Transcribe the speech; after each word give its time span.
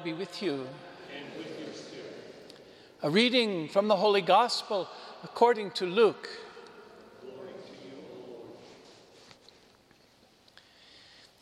Lord 0.00 0.04
be 0.04 0.12
with 0.18 0.42
you. 0.42 0.66
A 3.02 3.10
reading 3.10 3.68
from 3.68 3.86
the 3.86 3.96
Holy 3.96 4.22
Gospel 4.22 4.88
according 5.22 5.72
to 5.72 5.84
Luke. 5.84 6.26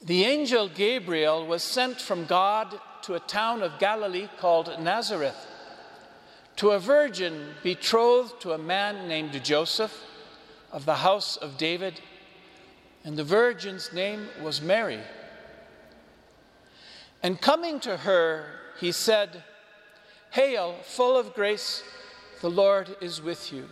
The 0.03 0.25
angel 0.25 0.69
Gabriel 0.69 1.47
was 1.47 1.63
sent 1.63 2.01
from 2.01 2.25
God 2.25 2.81
to 3.03 3.15
a 3.15 3.21
town 3.21 3.63
of 3.63 3.79
Galilee 3.79 4.29
called 4.41 4.75
Nazareth 4.81 5.47
to 6.57 6.71
a 6.71 6.81
virgin 6.81 7.55
betrothed 7.63 8.41
to 8.41 8.55
a 8.55 8.59
man 8.59 9.07
named 9.07 9.41
Joseph 9.45 10.03
of 10.73 10.85
the 10.85 10.97
house 10.97 11.37
of 11.37 11.59
David, 11.59 12.01
and 13.05 13.17
the 13.17 13.23
virgin's 13.23 13.93
name 13.93 14.27
was 14.43 14.61
Mary. 14.61 15.01
And 17.23 17.41
coming 17.41 17.81
to 17.81 17.97
her, 17.99 18.47
he 18.79 18.93
said, 18.93 19.43
Hail, 20.31 20.77
full 20.83 21.17
of 21.17 21.35
grace, 21.35 21.83
the 22.41 22.51
Lord 22.51 22.97
is 23.01 23.21
with 23.21 23.53
you. 23.53 23.69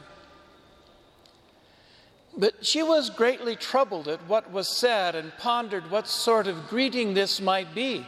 But 2.36 2.66
she 2.66 2.82
was 2.82 3.08
greatly 3.08 3.56
troubled 3.56 4.08
at 4.08 4.26
what 4.28 4.50
was 4.50 4.68
said 4.68 5.14
and 5.14 5.32
pondered 5.38 5.90
what 5.90 6.06
sort 6.06 6.46
of 6.46 6.68
greeting 6.68 7.14
this 7.14 7.40
might 7.40 7.74
be. 7.74 8.04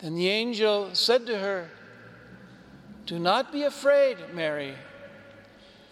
Then 0.00 0.16
the 0.16 0.28
angel 0.28 0.90
said 0.94 1.26
to 1.26 1.38
her, 1.38 1.70
Do 3.06 3.18
not 3.18 3.52
be 3.52 3.62
afraid, 3.62 4.18
Mary, 4.34 4.74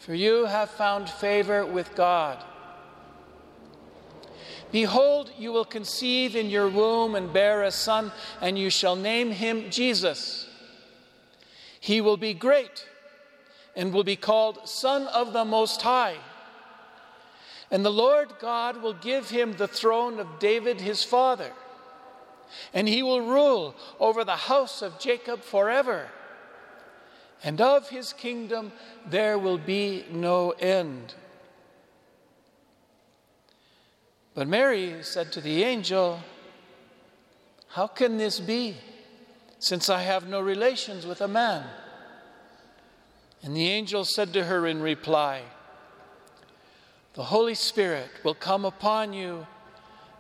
for 0.01 0.15
you 0.15 0.47
have 0.47 0.71
found 0.71 1.09
favor 1.09 1.65
with 1.65 1.95
God. 1.95 2.45
Behold, 4.73 5.33
you 5.39 5.53
will 5.53 5.65
conceive 5.65 6.37
in 6.37 6.49
your 6.49 6.69
womb 6.69 7.15
and 7.15 7.33
bear 7.33 7.63
a 7.63 7.71
son, 7.71 8.13
and 8.41 8.59
you 8.59 8.71
shall 8.71 8.97
name 8.97 9.31
him 9.31 9.71
Jesus. 9.71 10.49
He 11.81 12.01
will 12.01 12.17
be 12.17 12.35
great 12.35 12.87
and 13.75 13.93
will 13.93 14.05
be 14.05 14.17
called 14.17 14.69
Son 14.69 15.07
of 15.09 15.33
the 15.33 15.45
Most 15.45 15.83
High. 15.83 16.19
And 17.71 17.85
the 17.85 17.93
Lord 17.93 18.35
God 18.41 18.83
will 18.83 18.95
give 18.95 19.31
him 19.31 19.55
the 19.55 19.69
throne 19.69 20.19
of 20.19 20.39
David 20.39 20.81
his 20.81 21.05
father, 21.05 21.53
and 22.75 22.89
he 22.89 23.03
will 23.03 23.23
rule 23.23 23.75
over 23.99 24.25
the 24.25 24.37
house 24.37 24.83
of 24.83 24.99
Jacob 24.99 25.43
forever. 25.43 26.09
And 27.43 27.61
of 27.61 27.89
his 27.89 28.13
kingdom 28.13 28.73
there 29.07 29.39
will 29.39 29.59
be 29.59 30.05
no 30.11 30.51
end. 30.51 31.15
But 34.35 34.47
Mary 34.49 34.97
said 35.03 35.33
to 35.33 35.41
the 35.41 35.65
angel, 35.65 36.21
How 37.69 37.87
can 37.87 38.17
this 38.17 38.39
be, 38.39 38.77
since 39.59 39.89
I 39.89 40.03
have 40.03 40.29
no 40.29 40.41
relations 40.41 41.05
with 41.05 41.21
a 41.21 41.29
man? 41.29 41.65
And 43.43 43.57
the 43.57 43.69
angel 43.69 44.05
said 44.05 44.33
to 44.35 44.45
her 44.45 44.67
in 44.67 44.81
reply, 44.81 45.43
The 47.15 47.25
Holy 47.25 47.55
Spirit 47.55 48.11
will 48.23 48.35
come 48.35 48.65
upon 48.65 49.13
you, 49.13 49.47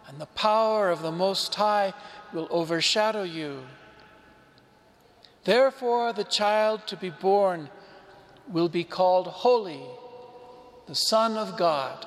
and 0.09 0.21
the 0.21 0.27
power 0.27 0.91
of 0.91 1.03
the 1.03 1.13
Most 1.13 1.55
High 1.55 1.93
will 2.33 2.49
overshadow 2.51 3.23
you. 3.23 3.63
Therefore, 5.45 6.13
the 6.13 6.25
child 6.25 6.87
to 6.89 6.97
be 6.97 7.11
born 7.11 7.71
will 8.49 8.69
be 8.69 8.85
called 8.85 9.29
Holy, 9.29 9.83
the 10.87 10.95
Son 10.95 11.37
of 11.37 11.57
God. 11.57 12.07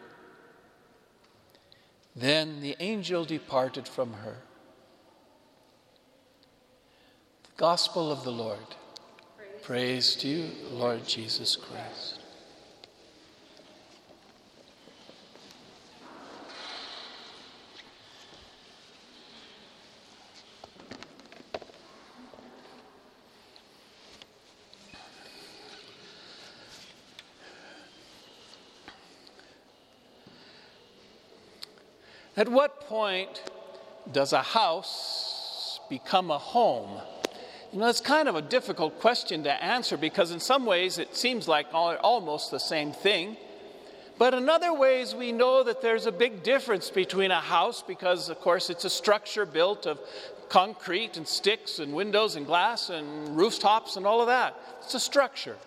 Then 2.15 2.61
the 2.61 2.75
angel 2.79 3.25
departed 3.25 3.87
from 3.87 4.13
her. 4.13 4.37
The 7.43 7.49
Gospel 7.57 8.11
of 8.11 8.23
the 8.23 8.31
Lord. 8.31 8.59
Praise, 9.61 10.15
to 10.15 10.27
you, 10.27 10.49
Lord 10.71 11.05
Jesus 11.05 11.55
Christ. 11.55 12.20
At 32.37 32.47
what 32.47 32.81
point 32.81 33.43
does 34.11 34.31
a 34.31 34.41
house 34.41 35.79
become 35.89 36.31
a 36.31 36.37
home? 36.37 37.01
You 37.73 37.79
know, 37.79 37.87
it's 37.87 38.01
kind 38.01 38.29
of 38.29 38.35
a 38.35 38.41
difficult 38.41 38.99
question 38.99 39.43
to 39.43 39.63
answer 39.63 39.97
because, 39.97 40.31
in 40.31 40.39
some 40.39 40.65
ways, 40.65 40.97
it 40.97 41.15
seems 41.15 41.47
like 41.47 41.67
almost 41.73 42.49
the 42.49 42.59
same 42.59 42.93
thing. 42.93 43.35
But 44.17 44.33
in 44.33 44.49
other 44.49 44.73
ways, 44.73 45.13
we 45.15 45.31
know 45.31 45.63
that 45.63 45.81
there's 45.81 46.05
a 46.05 46.11
big 46.11 46.43
difference 46.43 46.89
between 46.89 47.31
a 47.31 47.39
house 47.39 47.81
because, 47.81 48.29
of 48.29 48.39
course, 48.39 48.69
it's 48.69 48.85
a 48.85 48.89
structure 48.89 49.45
built 49.45 49.85
of 49.85 49.99
concrete 50.47 51.17
and 51.17 51.27
sticks 51.27 51.79
and 51.79 51.93
windows 51.93 52.35
and 52.35 52.45
glass 52.45 52.89
and 52.89 53.35
rooftops 53.35 53.95
and 53.97 54.05
all 54.05 54.21
of 54.21 54.27
that. 54.27 54.55
It's 54.83 54.93
a 54.93 54.99
structure. 54.99 55.57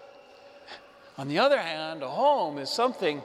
On 1.18 1.28
the 1.28 1.38
other 1.38 1.60
hand, 1.60 2.02
a 2.02 2.08
home 2.08 2.58
is 2.58 2.70
something 2.70 3.22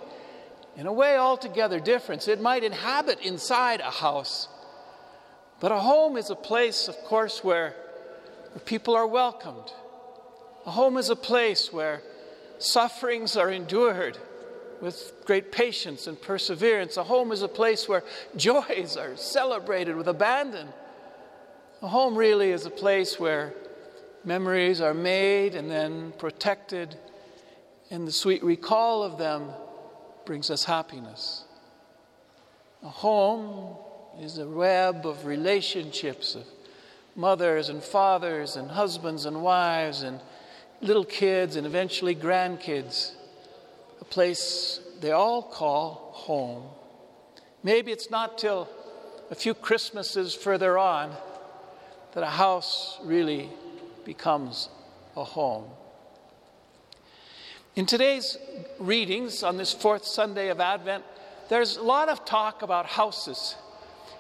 in 0.80 0.88
a 0.88 0.94
way 0.94 1.18
altogether 1.18 1.78
different. 1.78 2.26
It 2.30 2.40
might 2.40 2.64
inhabit 2.64 3.20
inside 3.20 3.82
a 3.82 3.92
house, 3.92 4.48
but 5.60 5.74
a 5.74 5.80
home 5.80 6.16
is 6.16 6.30
a 6.30 6.38
place, 6.38 6.88
of 6.88 6.96
course, 7.04 7.44
where, 7.44 7.76
where 8.54 8.62
people 8.64 8.96
are 8.96 9.06
welcomed. 9.06 9.74
A 10.66 10.72
home 10.72 10.96
is 10.96 11.10
a 11.10 11.18
place 11.18 11.74
where 11.74 12.02
sufferings 12.60 13.36
are 13.36 13.50
endured 13.50 14.18
with 14.80 15.12
great 15.26 15.52
patience 15.52 16.08
and 16.08 16.20
perseverance. 16.22 16.96
A 16.96 17.04
home 17.04 17.34
is 17.34 17.42
a 17.42 17.50
place 17.50 17.90
where 17.90 18.06
joys 18.38 18.96
are 18.96 19.18
celebrated 19.18 19.98
with 19.98 20.08
abandon. 20.08 20.70
A 21.82 21.90
home 21.90 22.16
really 22.16 22.52
is 22.52 22.66
a 22.66 22.70
place 22.70 23.20
where 23.20 23.54
memories 24.24 24.80
are 24.80 24.94
made 24.94 25.56
and 25.56 25.70
then 25.70 26.14
protected, 26.18 26.96
and 27.92 28.08
the 28.08 28.14
sweet 28.14 28.42
recall 28.46 29.04
of 29.04 29.18
them 29.18 29.52
brings 30.30 30.52
us 30.52 30.64
happiness. 30.64 31.44
A 32.84 32.88
home 32.88 33.76
is 34.22 34.38
a 34.38 34.48
web 34.48 35.04
of 35.08 35.26
relationships 35.26 36.36
of 36.36 36.46
mothers 37.16 37.70
and 37.70 37.84
fathers 37.84 38.56
and 38.56 38.70
husbands 38.70 39.26
and 39.26 39.42
wives 39.42 40.04
and 40.04 40.22
little 40.82 41.04
kids 41.04 41.56
and 41.56 41.66
eventually 41.66 42.14
grandkids. 42.14 43.14
A 44.02 44.06
place 44.06 44.80
they 45.02 45.10
all 45.10 45.42
call 45.42 46.12
home. 46.14 46.66
Maybe 47.64 47.92
it's 47.92 48.12
not 48.12 48.38
till 48.38 48.70
a 49.32 49.36
few 49.36 49.56
Christmases 49.56 50.36
further 50.36 50.78
on 50.78 51.12
that 52.14 52.22
a 52.22 52.28
house 52.28 53.00
really 53.02 53.50
becomes 54.06 54.70
a 55.18 55.24
home. 55.24 55.66
In 57.80 57.86
today's 57.86 58.38
readings 58.78 59.42
on 59.42 59.56
this 59.56 59.72
fourth 59.72 60.04
Sunday 60.04 60.50
of 60.50 60.60
Advent, 60.60 61.06
there's 61.48 61.78
a 61.78 61.82
lot 61.82 62.10
of 62.10 62.26
talk 62.26 62.62
about 62.62 62.86
houses. 62.86 63.56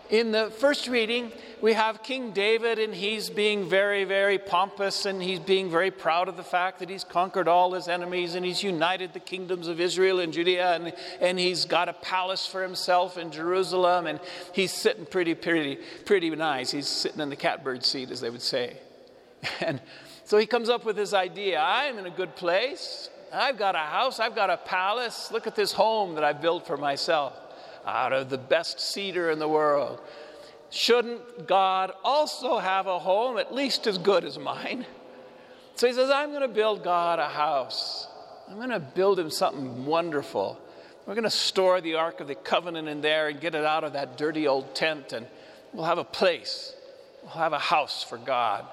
In 0.09 0.31
the 0.31 0.49
first 0.49 0.87
reading, 0.87 1.33
we 1.59 1.73
have 1.73 2.01
King 2.01 2.31
David, 2.31 2.79
and 2.79 2.95
he's 2.95 3.29
being 3.29 3.67
very, 3.67 4.05
very 4.05 4.37
pompous, 4.37 5.05
and 5.05 5.21
he's 5.21 5.41
being 5.41 5.69
very 5.69 5.91
proud 5.91 6.29
of 6.29 6.37
the 6.37 6.43
fact 6.43 6.79
that 6.79 6.89
he's 6.89 7.03
conquered 7.03 7.49
all 7.49 7.73
his 7.73 7.89
enemies, 7.89 8.35
and 8.35 8.45
he's 8.45 8.63
united 8.63 9.11
the 9.11 9.19
kingdoms 9.19 9.67
of 9.67 9.81
Israel 9.81 10.21
and 10.21 10.31
Judea, 10.31 10.75
and, 10.75 10.93
and 11.19 11.37
he's 11.37 11.65
got 11.65 11.89
a 11.89 11.93
palace 11.93 12.47
for 12.47 12.63
himself 12.63 13.17
in 13.17 13.29
Jerusalem, 13.29 14.07
and 14.07 14.21
he's 14.53 14.71
sitting 14.71 15.05
pretty, 15.05 15.35
pretty, 15.35 15.79
pretty 16.05 16.29
nice. 16.29 16.71
He's 16.71 16.87
sitting 16.87 17.19
in 17.19 17.27
the 17.27 17.35
catbird 17.35 17.83
seat, 17.83 18.09
as 18.09 18.21
they 18.21 18.29
would 18.29 18.41
say. 18.41 18.77
And 19.59 19.81
so 20.23 20.37
he 20.37 20.45
comes 20.45 20.69
up 20.69 20.85
with 20.85 20.95
this 20.95 21.13
idea 21.13 21.59
I'm 21.59 21.97
in 21.97 22.05
a 22.05 22.09
good 22.09 22.37
place. 22.37 23.09
I've 23.33 23.57
got 23.57 23.75
a 23.75 23.79
house, 23.79 24.19
I've 24.19 24.35
got 24.35 24.49
a 24.49 24.57
palace. 24.57 25.31
Look 25.31 25.47
at 25.47 25.55
this 25.55 25.71
home 25.71 26.15
that 26.15 26.23
I've 26.23 26.41
built 26.41 26.65
for 26.65 26.77
myself 26.77 27.33
out 27.85 28.13
of 28.13 28.29
the 28.29 28.37
best 28.37 28.79
cedar 28.79 29.29
in 29.31 29.39
the 29.39 29.47
world. 29.47 29.99
Shouldn't 30.69 31.47
God 31.47 31.91
also 32.03 32.59
have 32.59 32.87
a 32.87 32.99
home 32.99 33.37
at 33.37 33.53
least 33.53 33.87
as 33.87 33.97
good 33.97 34.23
as 34.23 34.37
mine? 34.37 34.85
So 35.75 35.87
he 35.87 35.93
says, 35.93 36.09
I'm 36.09 36.29
going 36.29 36.41
to 36.41 36.47
build 36.47 36.83
God 36.83 37.19
a 37.19 37.27
house. 37.27 38.07
I'm 38.49 38.57
going 38.57 38.69
to 38.69 38.79
build 38.79 39.19
him 39.19 39.31
something 39.31 39.85
wonderful. 39.85 40.59
We're 41.05 41.15
going 41.15 41.23
to 41.23 41.29
store 41.29 41.81
the 41.81 41.95
Ark 41.95 42.19
of 42.19 42.27
the 42.27 42.35
Covenant 42.35 42.87
in 42.87 43.01
there 43.01 43.29
and 43.29 43.39
get 43.39 43.55
it 43.55 43.65
out 43.65 43.83
of 43.83 43.93
that 43.93 44.17
dirty 44.17 44.47
old 44.47 44.75
tent, 44.75 45.13
and 45.13 45.25
we'll 45.73 45.85
have 45.85 45.97
a 45.97 46.03
place. 46.03 46.75
We'll 47.23 47.31
have 47.31 47.53
a 47.53 47.59
house 47.59 48.03
for 48.03 48.17
God. 48.17 48.65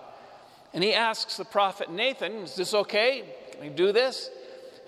And 0.75 0.85
he 0.85 0.93
asks 0.93 1.39
the 1.39 1.45
prophet 1.45 1.91
Nathan, 1.91 2.33
Is 2.43 2.57
this 2.57 2.75
okay? 2.75 3.25
Can 3.53 3.61
we 3.61 3.69
do 3.71 3.93
this? 3.93 4.29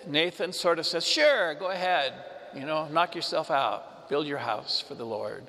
Nathan 0.08 0.52
sort 0.52 0.78
of 0.78 0.86
says, 0.86 1.06
Sure, 1.06 1.54
go 1.54 1.70
ahead. 1.70 2.12
You 2.54 2.64
know, 2.64 2.88
knock 2.88 3.14
yourself 3.14 3.50
out. 3.50 4.08
Build 4.08 4.26
your 4.26 4.38
house 4.38 4.80
for 4.80 4.94
the 4.94 5.04
Lord. 5.04 5.44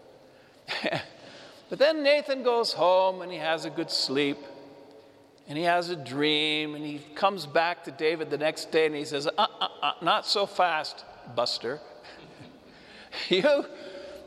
but 1.70 1.80
then 1.80 2.04
Nathan 2.04 2.44
goes 2.44 2.74
home 2.74 3.22
and 3.22 3.32
he 3.32 3.38
has 3.38 3.66
a 3.66 3.70
good 3.70 3.90
sleep 3.90 4.38
and 5.48 5.58
he 5.58 5.64
has 5.64 5.90
a 5.90 5.96
dream 5.96 6.76
and 6.76 6.86
he 6.86 7.00
comes 7.16 7.46
back 7.46 7.86
to 7.86 7.92
David 7.92 8.30
the 8.30 8.38
next 8.38 8.72
day 8.72 8.86
and 8.86 8.96
he 8.96 9.06
says, 9.06 9.28
uh, 9.28 9.32
uh, 9.38 9.68
uh, 9.82 9.92
Not 10.02 10.26
so 10.28 10.46
fast, 10.46 11.06
Buster. 11.36 11.80
you, 13.30 13.66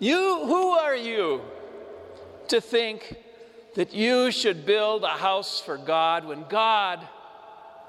you, 0.01 0.47
who 0.47 0.71
are 0.71 0.97
you 0.97 1.43
to 2.49 2.61
think 2.61 3.17
that 3.75 3.95
you 3.95 4.31
should 4.31 4.67
build 4.67 5.05
a 5.05 5.09
house 5.09 5.61
for 5.61 5.77
God 5.77 6.25
when 6.25 6.45
God 6.49 7.07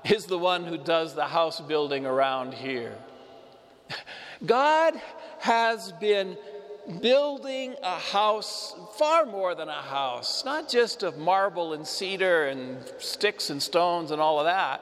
is 0.05 0.25
the 0.25 0.37
one 0.37 0.63
who 0.65 0.77
does 0.77 1.15
the 1.15 1.25
house 1.25 1.59
building 1.61 2.05
around 2.05 2.53
here. 2.53 2.95
God 4.45 4.99
has 5.39 5.91
been 5.93 6.37
building 7.01 7.75
a 7.81 7.97
house, 7.97 8.75
far 8.97 9.25
more 9.25 9.55
than 9.55 9.69
a 9.69 9.81
house, 9.81 10.43
not 10.43 10.69
just 10.69 11.03
of 11.03 11.17
marble 11.17 11.73
and 11.73 11.87
cedar 11.87 12.45
and 12.47 12.77
sticks 12.99 13.49
and 13.49 13.63
stones 13.63 14.11
and 14.11 14.21
all 14.21 14.39
of 14.39 14.45
that. 14.45 14.81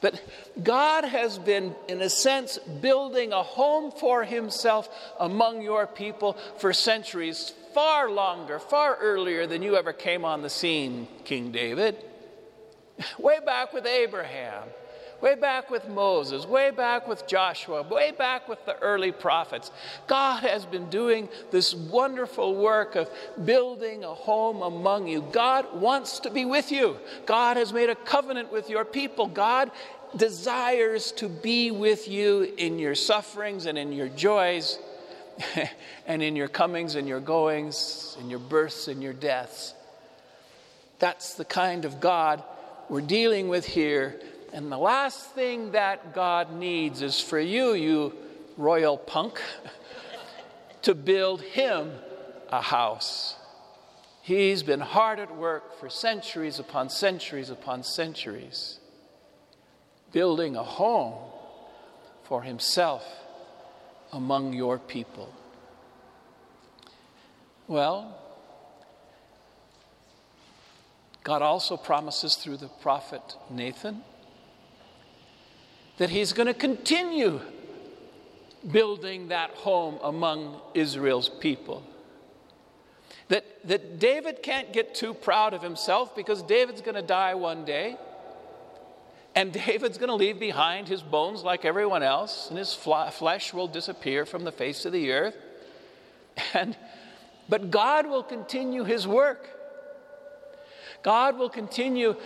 But 0.00 0.22
God 0.62 1.04
has 1.04 1.38
been, 1.38 1.74
in 1.88 2.00
a 2.02 2.10
sense, 2.10 2.58
building 2.58 3.32
a 3.32 3.42
home 3.42 3.90
for 3.90 4.22
Himself 4.22 4.88
among 5.18 5.62
your 5.62 5.86
people 5.86 6.34
for 6.58 6.72
centuries, 6.72 7.52
far 7.74 8.10
longer, 8.10 8.58
far 8.60 8.96
earlier 9.00 9.46
than 9.46 9.62
you 9.62 9.76
ever 9.76 9.92
came 9.92 10.24
on 10.24 10.42
the 10.42 10.50
scene, 10.50 11.08
King 11.24 11.50
David. 11.50 11.96
Way 13.18 13.38
back 13.44 13.72
with 13.72 13.86
Abraham, 13.86 14.64
way 15.20 15.34
back 15.34 15.70
with 15.70 15.88
Moses, 15.88 16.46
way 16.46 16.70
back 16.70 17.06
with 17.06 17.26
Joshua, 17.26 17.82
way 17.82 18.12
back 18.12 18.48
with 18.48 18.64
the 18.66 18.78
early 18.80 19.12
prophets. 19.12 19.70
God 20.06 20.42
has 20.42 20.64
been 20.64 20.88
doing 20.90 21.28
this 21.50 21.74
wonderful 21.74 22.56
work 22.56 22.96
of 22.96 23.10
building 23.44 24.04
a 24.04 24.14
home 24.14 24.62
among 24.62 25.06
you. 25.08 25.24
God 25.32 25.80
wants 25.80 26.20
to 26.20 26.30
be 26.30 26.44
with 26.44 26.72
you. 26.72 26.96
God 27.26 27.56
has 27.56 27.72
made 27.72 27.90
a 27.90 27.94
covenant 27.94 28.52
with 28.52 28.70
your 28.70 28.84
people. 28.84 29.26
God 29.26 29.70
desires 30.16 31.12
to 31.12 31.28
be 31.28 31.70
with 31.70 32.08
you 32.08 32.54
in 32.56 32.78
your 32.78 32.94
sufferings 32.94 33.66
and 33.66 33.76
in 33.76 33.92
your 33.92 34.08
joys 34.08 34.78
and 36.06 36.22
in 36.22 36.34
your 36.34 36.48
comings 36.48 36.94
and 36.94 37.06
your 37.06 37.20
goings, 37.20 38.16
in 38.20 38.30
your 38.30 38.38
births 38.38 38.88
and 38.88 39.02
your 39.02 39.12
deaths. 39.12 39.74
That's 40.98 41.34
the 41.34 41.44
kind 41.44 41.84
of 41.84 42.00
God 42.00 42.42
we're 42.88 43.00
dealing 43.00 43.48
with 43.48 43.66
here. 43.66 44.20
And 44.52 44.72
the 44.72 44.78
last 44.78 45.34
thing 45.34 45.72
that 45.72 46.14
God 46.14 46.52
needs 46.52 47.02
is 47.02 47.20
for 47.20 47.38
you, 47.38 47.74
you 47.74 48.14
royal 48.56 48.96
punk, 48.96 49.40
to 50.82 50.94
build 50.94 51.42
him 51.42 51.92
a 52.48 52.60
house. 52.60 53.36
He's 54.22 54.62
been 54.62 54.80
hard 54.80 55.20
at 55.20 55.34
work 55.36 55.78
for 55.78 55.88
centuries 55.88 56.58
upon 56.58 56.90
centuries 56.90 57.50
upon 57.50 57.82
centuries, 57.82 58.78
building 60.12 60.56
a 60.56 60.62
home 60.62 61.14
for 62.24 62.42
himself 62.42 63.04
among 64.12 64.52
your 64.52 64.78
people. 64.78 65.32
Well, 67.66 68.18
God 71.28 71.42
also 71.42 71.76
promises 71.76 72.36
through 72.36 72.56
the 72.56 72.68
prophet 72.68 73.36
Nathan 73.50 74.02
that 75.98 76.08
he's 76.08 76.32
going 76.32 76.46
to 76.46 76.54
continue 76.54 77.42
building 78.72 79.28
that 79.28 79.50
home 79.50 79.98
among 80.02 80.58
Israel's 80.72 81.28
people. 81.28 81.82
That, 83.28 83.44
that 83.68 83.98
David 83.98 84.42
can't 84.42 84.72
get 84.72 84.94
too 84.94 85.12
proud 85.12 85.52
of 85.52 85.62
himself 85.62 86.16
because 86.16 86.40
David's 86.42 86.80
going 86.80 86.94
to 86.94 87.02
die 87.02 87.34
one 87.34 87.66
day. 87.66 87.98
And 89.34 89.52
David's 89.52 89.98
going 89.98 90.08
to 90.08 90.14
leave 90.14 90.40
behind 90.40 90.88
his 90.88 91.02
bones 91.02 91.42
like 91.42 91.66
everyone 91.66 92.02
else, 92.02 92.48
and 92.48 92.56
his 92.56 92.72
flesh 92.72 93.52
will 93.52 93.68
disappear 93.68 94.24
from 94.24 94.44
the 94.44 94.52
face 94.52 94.86
of 94.86 94.94
the 94.94 95.12
earth. 95.12 95.36
And, 96.54 96.74
but 97.50 97.70
God 97.70 98.06
will 98.06 98.22
continue 98.22 98.84
his 98.84 99.06
work. 99.06 99.57
God 101.02 101.38
will 101.38 101.48
continue 101.48 102.16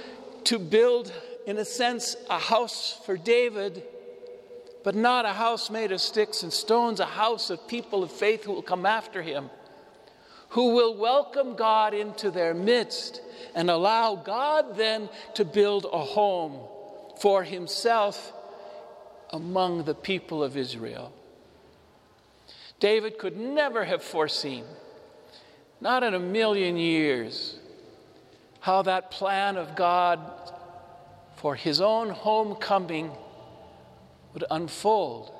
to 0.44 0.58
build, 0.58 1.12
in 1.46 1.58
a 1.58 1.64
sense, 1.64 2.16
a 2.30 2.38
house 2.38 3.00
for 3.04 3.16
David, 3.16 3.82
but 4.82 4.94
not 4.94 5.24
a 5.24 5.32
house 5.32 5.70
made 5.70 5.92
of 5.92 6.00
sticks 6.00 6.42
and 6.42 6.52
stones, 6.52 7.00
a 7.00 7.06
house 7.06 7.50
of 7.50 7.68
people 7.68 8.02
of 8.02 8.10
faith 8.10 8.44
who 8.44 8.52
will 8.52 8.62
come 8.62 8.84
after 8.84 9.22
him, 9.22 9.50
who 10.50 10.74
will 10.74 10.96
welcome 10.96 11.54
God 11.54 11.94
into 11.94 12.30
their 12.30 12.54
midst 12.54 13.20
and 13.54 13.70
allow 13.70 14.16
God 14.16 14.76
then 14.76 15.08
to 15.34 15.44
build 15.44 15.86
a 15.92 15.98
home 15.98 16.68
for 17.20 17.44
himself 17.44 18.32
among 19.30 19.84
the 19.84 19.94
people 19.94 20.42
of 20.42 20.56
Israel. 20.56 21.12
David 22.80 23.16
could 23.16 23.36
never 23.36 23.84
have 23.84 24.02
foreseen, 24.02 24.64
not 25.80 26.02
in 26.02 26.14
a 26.14 26.18
million 26.18 26.76
years, 26.76 27.58
how 28.62 28.80
that 28.82 29.10
plan 29.10 29.56
of 29.56 29.74
God 29.74 30.20
for 31.34 31.56
his 31.56 31.80
own 31.80 32.10
homecoming 32.10 33.10
would 34.32 34.44
unfold. 34.52 35.32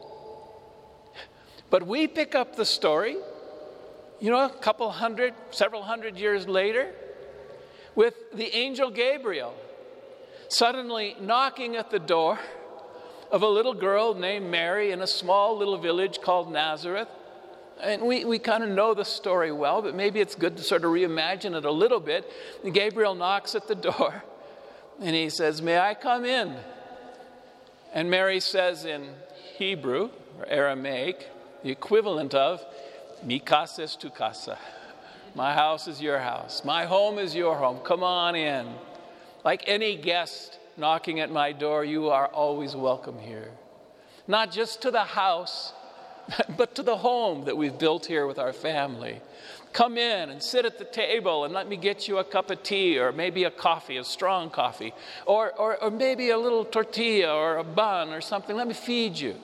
But 1.71 1.87
we 1.87 2.09
pick 2.09 2.35
up 2.35 2.57
the 2.57 2.64
story, 2.64 3.17
you 4.21 4.31
know, 4.31 4.45
a 4.45 4.50
couple 4.50 4.91
hundred, 4.91 5.35
several 5.52 5.85
hundred 5.85 6.19
years 6.19 6.49
later, 6.49 6.93
with 7.95 8.14
the 8.35 8.55
angel 8.57 8.91
Gabriel 8.91 9.55
suddenly 10.49 11.17
knocking 11.21 11.76
at 11.76 11.91
the 11.91 12.00
door 12.00 12.41
of 13.31 13.43
a 13.43 13.49
little 13.49 13.73
girl 13.73 14.14
named 14.14 14.50
Mary 14.50 14.91
in 14.91 15.00
a 15.00 15.07
small 15.07 15.57
little 15.57 15.79
village 15.79 16.21
called 16.21 16.52
Nazareth. 16.52 17.09
And 17.83 18.03
we, 18.03 18.25
we 18.25 18.39
kind 18.39 18.62
of 18.62 18.71
know 18.71 18.95
the 18.95 19.05
story 19.05 19.51
well, 19.51 19.83
but 19.83 19.97
maybe 19.97 20.21
it's 20.21 20.37
good 20.37 20.57
to 20.57 20.62
sort 20.62 20.85
of 20.85 20.93
reimagine 20.93 21.57
it 21.57 21.65
a 21.65 21.71
little 21.71 21.99
bit. 21.99 22.31
And 22.62 22.73
Gabriel 22.73 23.17
knocks 23.17 23.57
at 23.57 23.67
the 23.67 23.75
door 23.75 24.23
and 25.01 25.17
he 25.17 25.29
says, 25.29 25.61
May 25.61 25.79
I 25.79 25.95
come 25.95 26.25
in? 26.25 26.57
And 27.93 28.09
Mary 28.09 28.39
says 28.39 28.85
in 28.85 29.09
Hebrew 29.57 30.11
or 30.39 30.47
Aramaic, 30.47 31.29
the 31.65 31.71
equivalent 31.71 32.35
of, 32.35 32.65
Mi 33.25 33.41
casa 33.41 33.83
es 33.83 33.97
tu 33.97 34.11
casa. 34.11 34.59
My 35.35 35.53
house 35.53 35.89
is 35.89 36.01
your 36.01 36.21
house. 36.21 36.65
My 36.65 36.85
home 36.85 37.19
is 37.19 37.35
your 37.35 37.57
home. 37.57 37.79
Come 37.79 38.05
on 38.05 38.37
in. 38.37 38.69
Like 39.45 39.65
any 39.67 39.97
guest 39.97 40.59
knocking 40.77 41.21
at 41.21 41.31
my 41.31 41.53
door, 41.53 41.85
you 41.85 42.11
are 42.11 42.29
always 42.29 42.77
welcome 42.77 43.19
here. 43.19 43.51
Not 44.29 44.53
just 44.53 44.83
to 44.83 44.91
the 44.91 45.05
house, 45.05 45.73
but 46.57 46.75
to 46.75 46.83
the 46.83 46.97
home 46.97 47.45
that 47.45 47.57
we've 47.57 47.79
built 47.79 48.07
here 48.07 48.26
with 48.26 48.38
our 48.38 48.52
family. 48.52 49.21
Come 49.73 49.97
in 49.97 50.31
and 50.31 50.43
sit 50.43 50.67
at 50.67 50.79
the 50.79 50.85
table 50.85 51.45
and 51.45 51.55
let 51.55 51.67
me 51.67 51.76
get 51.76 52.07
you 52.07 52.19
a 52.19 52.25
cup 52.25 52.50
of 52.50 52.62
tea 52.62 52.99
or 52.99 53.11
maybe 53.11 53.45
a 53.45 53.50
coffee, 53.50 53.97
a 53.97 54.05
strong 54.05 54.50
coffee, 54.50 54.93
or, 55.26 55.52
or, 55.52 55.83
or 55.83 55.91
maybe 55.91 56.31
a 56.31 56.38
little 56.38 56.64
tortilla 56.64 57.35
or 57.35 57.57
a 57.57 57.64
bun 57.64 58.11
or 58.11 58.21
something. 58.21 58.55
Let 58.55 58.69
me 58.69 58.75
feed 58.75 59.19
you. 59.19 59.37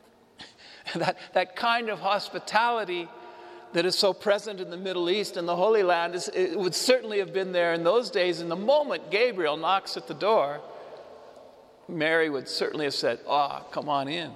that, 0.94 1.18
that 1.34 1.56
kind 1.56 1.90
of 1.90 2.00
hospitality 2.00 3.08
that 3.72 3.84
is 3.84 3.96
so 3.96 4.12
present 4.12 4.60
in 4.60 4.70
the 4.70 4.76
Middle 4.76 5.10
East 5.10 5.36
and 5.36 5.46
the 5.46 5.54
Holy 5.54 5.82
Land 5.82 6.14
is, 6.14 6.28
it 6.28 6.58
would 6.58 6.74
certainly 6.74 7.18
have 7.18 7.32
been 7.32 7.52
there 7.52 7.74
in 7.74 7.84
those 7.84 8.10
days. 8.10 8.40
And 8.40 8.50
the 8.50 8.56
moment 8.56 9.10
Gabriel 9.10 9.56
knocks 9.56 9.96
at 9.96 10.08
the 10.08 10.14
door, 10.14 10.60
Mary 11.86 12.30
would 12.30 12.48
certainly 12.48 12.86
have 12.86 12.94
said, 12.94 13.20
Ah, 13.28 13.60
oh, 13.60 13.70
come 13.70 13.88
on 13.88 14.08
in. 14.08 14.32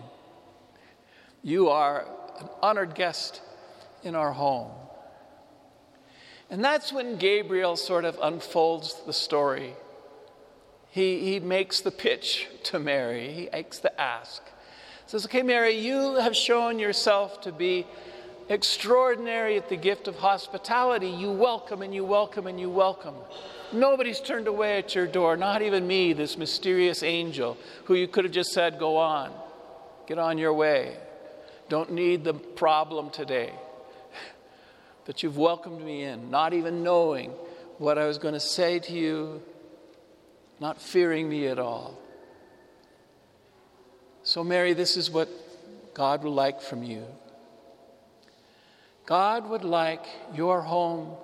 You 1.44 1.68
are 1.68 2.06
an 2.40 2.48
honored 2.62 2.94
guest 2.94 3.42
in 4.02 4.14
our 4.14 4.32
home. 4.32 4.70
And 6.48 6.64
that's 6.64 6.90
when 6.90 7.18
Gabriel 7.18 7.76
sort 7.76 8.06
of 8.06 8.18
unfolds 8.22 9.02
the 9.04 9.12
story. 9.12 9.74
He, 10.90 11.20
he 11.20 11.40
makes 11.40 11.82
the 11.82 11.90
pitch 11.90 12.48
to 12.64 12.78
Mary, 12.78 13.30
he 13.30 13.48
makes 13.52 13.78
the 13.78 14.00
ask. 14.00 14.42
Says, 15.06 15.26
Okay, 15.26 15.42
Mary, 15.42 15.72
you 15.72 16.14
have 16.14 16.34
shown 16.34 16.78
yourself 16.78 17.42
to 17.42 17.52
be 17.52 17.86
extraordinary 18.48 19.58
at 19.58 19.68
the 19.68 19.76
gift 19.76 20.08
of 20.08 20.16
hospitality. 20.16 21.08
You 21.08 21.30
welcome 21.30 21.82
and 21.82 21.94
you 21.94 22.06
welcome 22.06 22.46
and 22.46 22.58
you 22.58 22.70
welcome. 22.70 23.16
Nobody's 23.70 24.20
turned 24.20 24.46
away 24.46 24.78
at 24.78 24.94
your 24.94 25.06
door, 25.06 25.36
not 25.36 25.60
even 25.60 25.86
me, 25.86 26.14
this 26.14 26.38
mysterious 26.38 27.02
angel 27.02 27.58
who 27.84 27.96
you 27.96 28.08
could 28.08 28.24
have 28.24 28.32
just 28.32 28.52
said, 28.52 28.78
Go 28.78 28.96
on, 28.96 29.30
get 30.06 30.18
on 30.18 30.38
your 30.38 30.54
way. 30.54 30.96
Don't 31.68 31.92
need 31.92 32.24
the 32.24 32.34
problem 32.34 33.10
today 33.10 33.52
that 35.06 35.22
you've 35.22 35.36
welcomed 35.36 35.82
me 35.82 36.02
in, 36.02 36.30
not 36.30 36.52
even 36.52 36.82
knowing 36.82 37.30
what 37.78 37.98
I 37.98 38.06
was 38.06 38.18
going 38.18 38.34
to 38.34 38.40
say 38.40 38.78
to 38.78 38.92
you, 38.92 39.42
not 40.60 40.80
fearing 40.80 41.28
me 41.28 41.46
at 41.46 41.58
all. 41.58 41.98
So, 44.22 44.42
Mary, 44.42 44.72
this 44.72 44.96
is 44.96 45.10
what 45.10 45.28
God 45.92 46.22
would 46.22 46.30
like 46.30 46.62
from 46.62 46.82
you. 46.82 47.04
God 49.06 49.48
would 49.50 49.64
like 49.64 50.06
your 50.34 50.62
home 50.62 51.16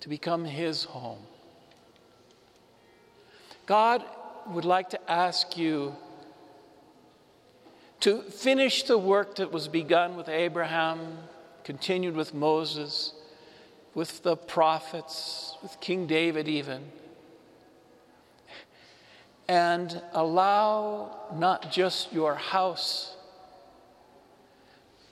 to 0.00 0.08
become 0.08 0.44
His 0.44 0.84
home. 0.84 1.20
God 3.66 4.04
would 4.48 4.64
like 4.64 4.90
to 4.90 5.10
ask 5.10 5.56
you 5.56 5.94
to 8.00 8.22
finish 8.22 8.82
the 8.84 8.98
work 8.98 9.36
that 9.36 9.52
was 9.52 9.68
begun 9.68 10.16
with 10.16 10.28
Abraham 10.28 11.18
continued 11.64 12.14
with 12.14 12.32
Moses, 12.32 13.12
with 13.92 14.22
the 14.22 14.36
prophets, 14.36 15.56
with 15.62 15.80
King 15.80 16.06
David, 16.06 16.46
even. 16.46 16.80
And 19.48 20.00
allow 20.12 21.16
not 21.34 21.72
just 21.72 22.12
your 22.12 22.36
house, 22.36 23.16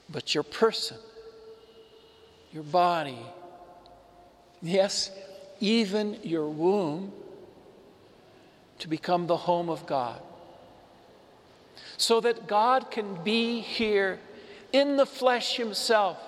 but 0.09 0.33
your 0.33 0.45
person, 0.45 0.99
your 2.53 2.62
body, 2.62 3.19
yes, 4.62 5.11
even 5.59 6.19
your 6.23 6.49
womb 6.49 7.12
to 8.79 8.88
become 8.88 9.26
the 9.26 9.37
home 9.37 9.69
of 9.69 9.87
God. 9.87 10.21
So 11.97 12.21
that 12.21 12.47
God 12.47 12.90
can 12.90 13.23
be 13.23 13.61
here 13.61 14.19
in 14.73 14.97
the 14.97 15.07
flesh 15.07 15.57
Himself 15.57 16.19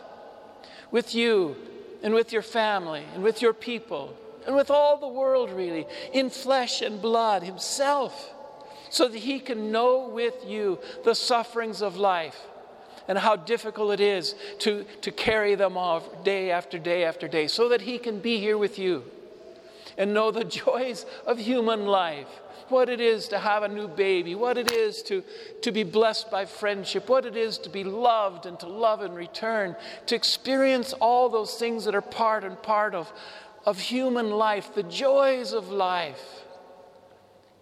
with 0.90 1.14
you 1.14 1.56
and 2.02 2.14
with 2.14 2.32
your 2.32 2.42
family 2.42 3.04
and 3.14 3.22
with 3.22 3.42
your 3.42 3.52
people 3.52 4.16
and 4.46 4.54
with 4.54 4.70
all 4.70 4.96
the 4.96 5.08
world, 5.08 5.50
really, 5.50 5.86
in 6.12 6.30
flesh 6.30 6.80
and 6.80 7.02
blood 7.02 7.42
Himself, 7.42 8.32
so 8.90 9.08
that 9.08 9.18
He 9.18 9.40
can 9.40 9.72
know 9.72 10.08
with 10.08 10.34
you 10.46 10.78
the 11.04 11.14
sufferings 11.14 11.82
of 11.82 11.96
life 11.96 12.40
and 13.08 13.18
how 13.18 13.36
difficult 13.36 13.92
it 13.92 14.00
is 14.00 14.34
to, 14.60 14.84
to 15.00 15.10
carry 15.10 15.54
them 15.56 15.76
off 15.76 16.24
day 16.24 16.50
after 16.50 16.78
day 16.78 17.04
after 17.04 17.26
day, 17.26 17.48
so 17.48 17.68
that 17.68 17.80
He 17.80 17.98
can 17.98 18.20
be 18.20 18.38
here 18.38 18.56
with 18.56 18.78
you 18.78 19.04
and 19.96 20.12
know 20.14 20.30
the 20.30 20.44
joys 20.44 21.06
of 21.26 21.38
human 21.38 21.86
life. 21.86 22.28
What 22.68 22.88
it 22.88 23.00
is 23.00 23.28
to 23.28 23.38
have 23.38 23.62
a 23.62 23.68
new 23.68 23.86
baby, 23.86 24.34
what 24.34 24.58
it 24.58 24.72
is 24.72 25.02
to, 25.04 25.22
to 25.62 25.70
be 25.70 25.84
blessed 25.84 26.30
by 26.30 26.46
friendship, 26.46 27.08
what 27.08 27.24
it 27.24 27.36
is 27.36 27.58
to 27.58 27.68
be 27.68 27.84
loved 27.84 28.44
and 28.44 28.58
to 28.60 28.66
love 28.66 29.02
in 29.02 29.14
return, 29.14 29.76
to 30.06 30.16
experience 30.16 30.92
all 30.94 31.28
those 31.28 31.54
things 31.54 31.84
that 31.84 31.94
are 31.94 32.00
part 32.00 32.42
and 32.42 32.60
part 32.62 32.94
of, 32.94 33.12
of 33.64 33.78
human 33.78 34.30
life, 34.30 34.74
the 34.74 34.82
joys 34.82 35.52
of 35.52 35.68
life. 35.68 36.42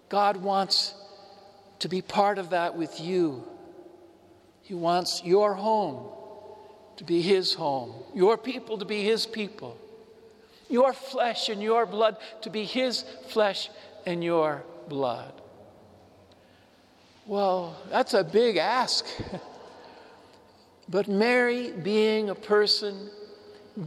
God 0.08 0.38
wants 0.38 0.94
to 1.80 1.88
be 1.88 2.00
part 2.00 2.38
of 2.38 2.50
that 2.50 2.76
with 2.76 2.98
you. 3.00 3.44
He 4.62 4.72
wants 4.72 5.22
your 5.22 5.52
home 5.52 6.10
to 6.96 7.04
be 7.04 7.20
His 7.20 7.54
home, 7.54 7.94
your 8.14 8.38
people 8.38 8.78
to 8.78 8.84
be 8.84 9.02
His 9.02 9.26
people, 9.26 9.76
your 10.68 10.92
flesh 10.92 11.48
and 11.48 11.62
your 11.62 11.86
blood 11.86 12.16
to 12.42 12.50
be 12.50 12.64
His 12.64 13.04
flesh 13.28 13.70
and 14.06 14.22
your 14.22 14.64
blood. 14.88 15.32
Well, 17.26 17.76
that's 17.90 18.14
a 18.14 18.22
big 18.22 18.58
ask. 18.58 19.06
but 20.88 21.08
Mary, 21.08 21.72
being 21.72 22.28
a 22.28 22.34
person 22.34 23.10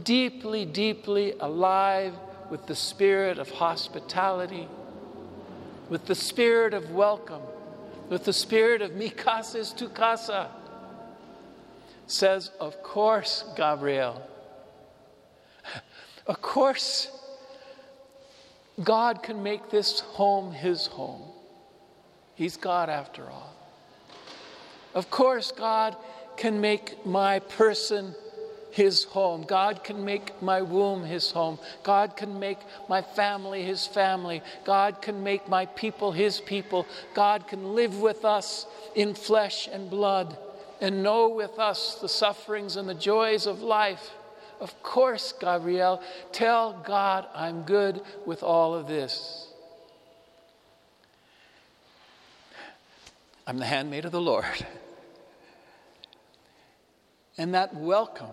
deeply, 0.02 0.64
deeply 0.64 1.34
alive 1.38 2.14
with 2.50 2.66
the 2.66 2.74
spirit 2.74 3.38
of 3.38 3.50
hospitality, 3.50 4.68
with 5.88 6.06
the 6.06 6.14
spirit 6.14 6.74
of 6.74 6.90
welcome, 6.90 7.42
with 8.08 8.24
the 8.24 8.32
spirit 8.32 8.82
of 8.82 8.94
mi 8.94 9.10
casa 9.10 9.60
es 9.60 9.72
tu 9.72 9.88
casa, 9.88 10.50
says, 12.06 12.50
Of 12.58 12.82
course, 12.82 13.44
Gabriel. 13.56 14.22
Of 16.28 16.42
course, 16.42 17.10
God 18.84 19.22
can 19.22 19.42
make 19.42 19.70
this 19.70 20.00
home 20.00 20.52
his 20.52 20.86
home. 20.86 21.22
He's 22.34 22.56
God 22.56 22.88
after 22.90 23.28
all. 23.28 23.54
Of 24.94 25.10
course, 25.10 25.50
God 25.50 25.96
can 26.36 26.60
make 26.60 27.04
my 27.04 27.40
person 27.40 28.14
his 28.70 29.04
home. 29.04 29.42
God 29.42 29.82
can 29.82 30.04
make 30.04 30.40
my 30.42 30.62
womb 30.62 31.02
his 31.02 31.30
home. 31.30 31.58
God 31.82 32.16
can 32.16 32.38
make 32.38 32.58
my 32.88 33.02
family 33.02 33.62
his 33.62 33.86
family. 33.86 34.42
God 34.64 35.02
can 35.02 35.24
make 35.24 35.48
my 35.48 35.66
people 35.66 36.12
his 36.12 36.40
people. 36.40 36.86
God 37.14 37.48
can 37.48 37.74
live 37.74 38.00
with 38.00 38.24
us 38.24 38.66
in 38.94 39.14
flesh 39.14 39.68
and 39.72 39.90
blood 39.90 40.36
and 40.80 41.02
know 41.02 41.28
with 41.28 41.58
us 41.58 41.96
the 41.96 42.08
sufferings 42.08 42.76
and 42.76 42.88
the 42.88 42.94
joys 42.94 43.46
of 43.46 43.62
life. 43.62 44.12
Of 44.60 44.82
course, 44.82 45.32
Gabriel, 45.38 46.02
tell 46.32 46.82
God 46.84 47.26
I'm 47.34 47.62
good 47.62 48.00
with 48.26 48.42
all 48.42 48.74
of 48.74 48.86
this. 48.88 49.48
I'm 53.46 53.58
the 53.58 53.66
handmaid 53.66 54.04
of 54.04 54.12
the 54.12 54.20
Lord. 54.20 54.66
And 57.38 57.54
that 57.54 57.74
welcome 57.74 58.30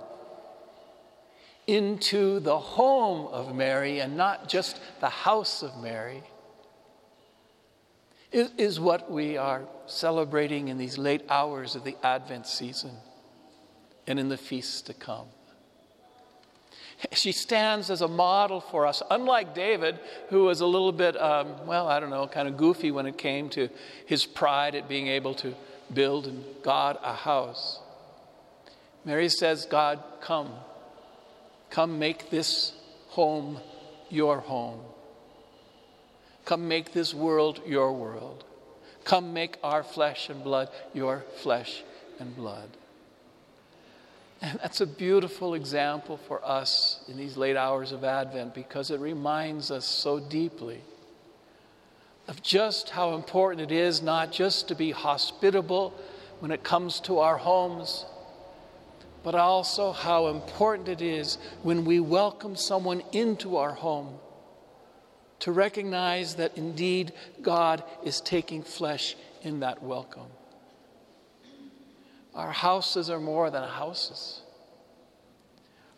into 1.67 2.39
the 2.39 2.57
home 2.57 3.27
of 3.27 3.55
Mary 3.55 3.99
and 3.99 4.17
not 4.17 4.49
just 4.49 4.79
the 4.99 5.09
house 5.09 5.63
of 5.63 5.77
Mary 5.81 6.23
is, 8.31 8.51
is 8.57 8.79
what 8.79 9.09
we 9.09 9.37
are 9.37 9.63
celebrating 9.85 10.67
in 10.67 10.77
these 10.77 10.97
late 10.97 11.23
hours 11.29 11.75
of 11.75 11.83
the 11.83 11.95
Advent 12.03 12.45
season 12.45 12.91
and 14.07 14.19
in 14.19 14.29
the 14.29 14.37
feasts 14.37 14.81
to 14.83 14.93
come. 14.93 15.27
She 17.11 17.31
stands 17.31 17.89
as 17.89 18.01
a 18.01 18.07
model 18.07 18.61
for 18.61 18.85
us, 18.85 19.03
unlike 19.11 19.53
David, 19.53 19.99
who 20.29 20.45
was 20.45 20.61
a 20.61 20.65
little 20.65 20.91
bit, 20.91 21.19
um, 21.21 21.65
well, 21.65 21.87
I 21.87 21.99
don't 21.99 22.09
know, 22.09 22.27
kind 22.27 22.47
of 22.47 22.57
goofy 22.57 22.91
when 22.91 23.05
it 23.05 23.17
came 23.17 23.49
to 23.49 23.69
his 24.05 24.25
pride 24.25 24.75
at 24.75 24.87
being 24.87 25.07
able 25.07 25.33
to 25.35 25.53
build 25.93 26.31
God 26.63 26.97
a 27.03 27.13
house. 27.13 27.79
Mary 29.03 29.29
says, 29.29 29.65
God, 29.65 30.01
come. 30.21 30.51
Come 31.69 31.99
make 31.99 32.29
this 32.29 32.73
home 33.09 33.59
your 34.09 34.39
home. 34.39 34.79
Come 36.45 36.67
make 36.67 36.93
this 36.93 37.13
world 37.13 37.61
your 37.65 37.91
world. 37.91 38.43
Come 39.03 39.33
make 39.33 39.57
our 39.63 39.83
flesh 39.83 40.29
and 40.29 40.43
blood 40.43 40.69
your 40.93 41.25
flesh 41.37 41.83
and 42.19 42.35
blood. 42.35 42.69
And 44.45 44.59
that's 44.59 44.79
a 44.79 44.85
beautiful 44.85 45.55
example 45.55 46.17
for 46.17 46.39
us 46.45 47.03
in 47.07 47.17
these 47.17 47.35
late 47.35 47.57
hours 47.57 47.91
of 47.91 48.03
Advent 48.03 48.53
because 48.53 48.91
it 48.91 48.99
reminds 48.99 49.71
us 49.71 49.85
so 49.85 50.19
deeply 50.19 50.81
of 52.27 52.43
just 52.43 52.91
how 52.91 53.15
important 53.15 53.71
it 53.71 53.75
is 53.75 54.03
not 54.03 54.31
just 54.31 54.67
to 54.67 54.75
be 54.75 54.91
hospitable 54.91 55.95
when 56.41 56.51
it 56.51 56.63
comes 56.63 56.99
to 56.99 57.17
our 57.17 57.37
homes, 57.37 58.05
but 59.23 59.33
also 59.33 59.91
how 59.91 60.27
important 60.27 60.89
it 60.89 61.01
is 61.01 61.39
when 61.63 61.83
we 61.83 61.99
welcome 61.99 62.55
someone 62.55 63.01
into 63.13 63.57
our 63.57 63.73
home 63.73 64.19
to 65.39 65.51
recognize 65.51 66.35
that 66.35 66.55
indeed 66.55 67.13
God 67.41 67.83
is 68.03 68.21
taking 68.21 68.61
flesh 68.61 69.15
in 69.41 69.61
that 69.61 69.81
welcome. 69.81 70.29
Our 72.35 72.51
houses 72.51 73.09
are 73.09 73.19
more 73.19 73.49
than 73.49 73.63
houses. 73.63 74.41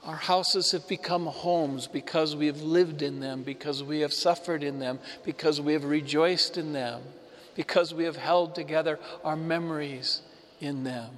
Our 0.03 0.15
houses 0.15 0.71
have 0.71 0.87
become 0.87 1.25
homes 1.25 1.87
because 1.87 2.35
we 2.35 2.45
have 2.45 2.61
lived 2.61 3.01
in 3.01 3.19
them, 3.19 3.43
because 3.43 3.83
we 3.83 4.01
have 4.01 4.13
suffered 4.13 4.63
in 4.63 4.79
them, 4.79 4.99
because 5.25 5.59
we 5.59 5.73
have 5.73 5.83
rejoiced 5.83 6.57
in 6.57 6.71
them, 6.73 7.01
because 7.55 7.93
we 7.93 8.03
have 8.03 8.15
held 8.15 8.55
together 8.55 8.99
our 9.23 9.35
memories 9.35 10.21
in 10.61 10.83
them. 10.83 11.09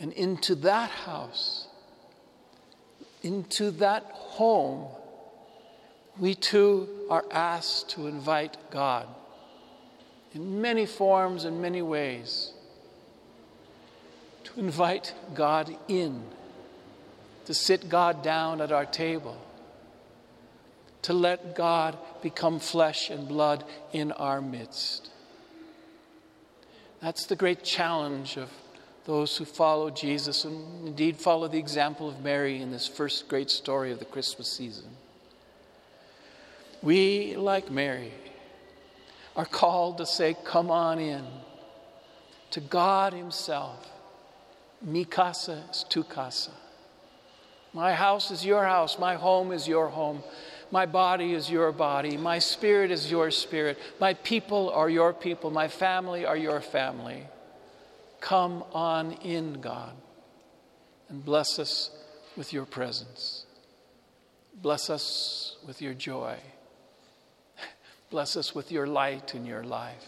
And 0.00 0.12
into 0.12 0.54
that 0.56 0.90
house, 0.90 1.68
into 3.22 3.70
that 3.72 4.02
home, 4.12 4.88
we 6.18 6.34
too 6.34 6.88
are 7.08 7.24
asked 7.30 7.90
to 7.90 8.06
invite 8.06 8.56
God 8.70 9.06
in 10.34 10.60
many 10.60 10.86
forms 10.86 11.44
and 11.44 11.62
many 11.62 11.82
ways. 11.82 12.52
To 14.54 14.60
invite 14.60 15.14
God 15.34 15.76
in, 15.88 16.22
to 17.46 17.54
sit 17.54 17.88
God 17.88 18.22
down 18.22 18.60
at 18.60 18.72
our 18.72 18.86
table, 18.86 19.40
to 21.02 21.12
let 21.12 21.54
God 21.54 21.96
become 22.22 22.58
flesh 22.58 23.10
and 23.10 23.28
blood 23.28 23.64
in 23.92 24.12
our 24.12 24.40
midst. 24.40 25.10
That's 27.00 27.26
the 27.26 27.36
great 27.36 27.62
challenge 27.62 28.36
of 28.36 28.50
those 29.04 29.36
who 29.36 29.44
follow 29.44 29.90
Jesus 29.90 30.44
and 30.44 30.88
indeed 30.88 31.16
follow 31.16 31.48
the 31.48 31.58
example 31.58 32.08
of 32.08 32.22
Mary 32.22 32.60
in 32.60 32.70
this 32.70 32.86
first 32.86 33.28
great 33.28 33.50
story 33.50 33.92
of 33.92 33.98
the 33.98 34.04
Christmas 34.04 34.52
season. 34.52 34.88
We, 36.82 37.36
like 37.36 37.70
Mary, 37.70 38.12
are 39.36 39.46
called 39.46 39.98
to 39.98 40.06
say, 40.06 40.36
Come 40.44 40.70
on 40.70 40.98
in 40.98 41.24
to 42.50 42.60
God 42.60 43.12
Himself. 43.12 43.86
Mi 44.82 45.04
casa 45.04 45.64
es 45.70 45.84
tu 45.88 46.04
casa. 46.04 46.50
My 47.72 47.92
house 47.92 48.30
is 48.30 48.44
your 48.44 48.64
house. 48.64 48.98
My 48.98 49.14
home 49.14 49.52
is 49.52 49.68
your 49.68 49.88
home. 49.88 50.22
My 50.70 50.86
body 50.86 51.34
is 51.34 51.50
your 51.50 51.72
body. 51.72 52.16
My 52.16 52.38
spirit 52.38 52.90
is 52.90 53.10
your 53.10 53.30
spirit. 53.30 53.78
My 54.00 54.14
people 54.14 54.70
are 54.70 54.88
your 54.88 55.12
people. 55.12 55.50
My 55.50 55.68
family 55.68 56.24
are 56.24 56.36
your 56.36 56.60
family. 56.60 57.26
Come 58.20 58.64
on 58.72 59.12
in, 59.12 59.60
God, 59.60 59.94
and 61.08 61.24
bless 61.24 61.58
us 61.58 61.90
with 62.36 62.52
your 62.52 62.66
presence. 62.66 63.46
Bless 64.54 64.90
us 64.90 65.56
with 65.66 65.80
your 65.80 65.94
joy. 65.94 66.36
Bless 68.10 68.36
us 68.36 68.54
with 68.54 68.70
your 68.70 68.86
light 68.86 69.34
in 69.34 69.46
your 69.46 69.62
life. 69.62 70.06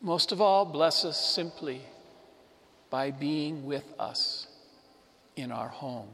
Most 0.00 0.32
of 0.32 0.40
all, 0.40 0.64
bless 0.64 1.04
us 1.04 1.18
simply 1.22 1.82
by 2.90 3.10
being 3.12 3.64
with 3.64 3.94
us 3.98 4.46
in 5.36 5.52
our 5.52 5.68
home. 5.68 6.08